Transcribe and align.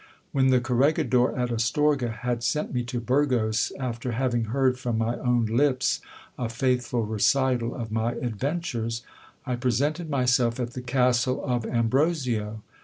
When 0.31 0.47
the 0.47 0.59
corregidor 0.59 1.37
at 1.37 1.51
Astorga 1.51 2.09
had 2.09 2.41
sent 2.43 2.73
me 2.73 2.81
to 2.85 2.99
Burgos, 2.99 3.71
after 3.79 4.13
having 4.13 4.45
heard 4.45 4.79
from 4.79 4.97
my 4.97 5.15
own 5.19 5.45
lips 5.45 5.99
a 6.39 6.49
faithful 6.49 7.03
recital 7.03 7.75
of 7.75 7.91
my 7.91 8.13
adventures, 8.13 9.03
I 9.45 9.57
presented 9.57 10.09
myself 10.09 10.59
at 10.59 10.71
the 10.73 10.81
castle 10.81 11.45
of 11.45 11.67
Ambrosio. 11.67 12.63